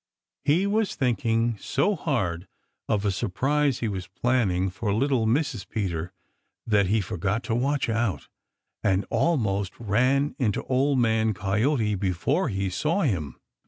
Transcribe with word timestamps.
He 0.43 0.65
was 0.65 0.95
thinking 0.95 1.59
so 1.59 1.95
hard 1.95 2.47
of 2.89 3.05
a 3.05 3.11
surprise 3.11 3.81
he 3.81 3.87
was 3.87 4.07
planning 4.07 4.71
for 4.71 4.91
little 4.91 5.27
Mrs. 5.27 5.69
Peter 5.69 6.11
that 6.65 6.87
he 6.87 7.01
forgot 7.01 7.43
to 7.43 7.53
watch 7.53 7.87
out 7.87 8.27
and 8.83 9.05
almost 9.11 9.79
ran 9.79 10.35
into 10.39 10.63
Old 10.63 10.97
Man 10.97 11.35
Coyote 11.35 11.93
before 11.93 12.49
he 12.49 12.67
saw 12.67 13.01
him. 13.01 13.35